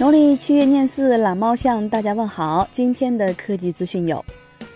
[0.00, 2.68] 农历七月廿四，懒猫向大家问好。
[2.72, 4.24] 今天的科技资讯有：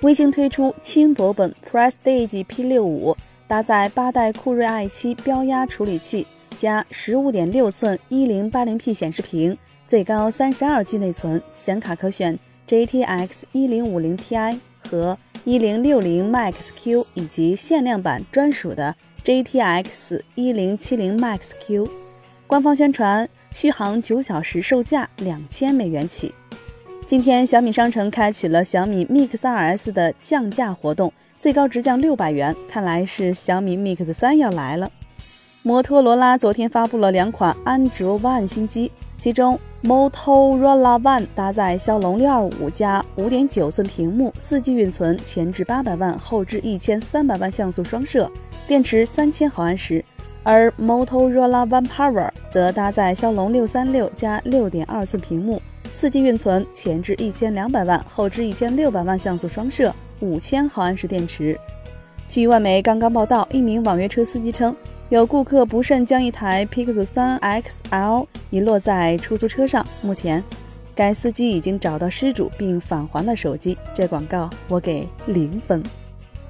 [0.03, 3.17] 微星推出轻薄本 Prestige P65，
[3.49, 6.25] 搭载八代酷睿 i7 标压处理器，
[6.57, 9.59] 加十五点六寸一零八零 P 显示屏，
[9.89, 12.39] 最高三十二 G 内存，显卡可选
[12.69, 21.89] GTX 一零五零 Ti 和一零六零 Max Q，以及限量版专属的 GTX 一零七零 Max Q。
[22.47, 23.29] 官方宣传。
[23.55, 26.35] 续航九小时，售价两千美元起。
[27.07, 32.55] 今天，小米商城开启了小米 Mix 2S 的降价活动，最高直降六百元。
[32.69, 34.91] 看来是小米 Mix 3要来了。
[35.63, 48.31] 摩托罗拉昨天发布了两款安卓 One 新机，其中 Motorola One 搭载骁龙六二五加五点九寸屏幕，四 G 运存，前置八百万，后置一千三百万像素双摄，
[48.67, 50.05] 电池三千毫安时。
[50.43, 55.61] 而 Motorola One Power 则搭载骁龙六三六加六点二寸屏幕，
[55.93, 61.59] 四 G 运存，前置一千两百万，后置一千六百万像素双摄，五千毫安时电池。
[62.29, 64.75] 据外媒刚刚报道，一名网约车司机称，
[65.11, 70.43] 有顾客不慎将一台 Pixel 三 XL 遗落在出租车上，目前
[70.95, 73.77] 该司机已经找到失主并返还了手机。
[73.93, 75.83] 这广告我给零分。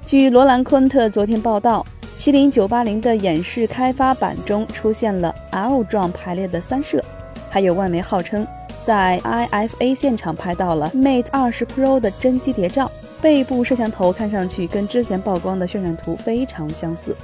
[0.05, 1.85] 据罗兰昆特昨天报道。
[2.19, 7.01] 麒麟九八零的演示开发版中出现了 L 状排列的三摄，
[7.49, 8.45] 还有外媒号称
[8.83, 17.15] 在 IFA 现场拍到了 Mate 二十 Pro 的真机谍照，背部摄像头看上去跟之前曝光的渲染图非常相似。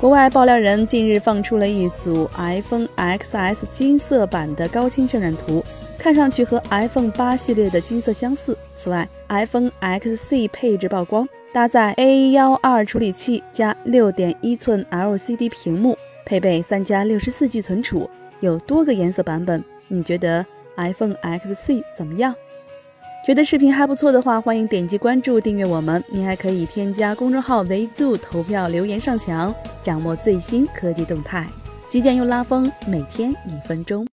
[0.00, 5.62] 国外爆料人近日放出了一组 iPhone XS 金色版的高清渲染图，
[5.98, 8.56] 看上去和 iPhone 八系列的金色相似。
[8.78, 11.28] 此外，iPhone XC 配置曝光。
[11.50, 15.96] 搭载 A 幺二处理器加六点一寸 LCD 屏幕，
[16.26, 18.08] 配备三加六十四 G 存储，
[18.40, 19.64] 有多个颜色版本。
[19.88, 20.44] 你觉得
[20.76, 22.34] iPhone XC 怎么样？
[23.26, 26.04] 觉得视频还不错的话，欢迎点击关注订阅我们。
[26.08, 29.52] 你还可以添加公众号为 zoo 投票留言上墙，
[29.82, 31.46] 掌握最新科技动态。
[31.88, 34.06] 极简又拉风，每天一分钟。